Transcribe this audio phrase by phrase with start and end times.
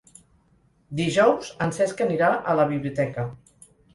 [0.99, 3.29] Dijous en Cesc anirà a la biblioteca.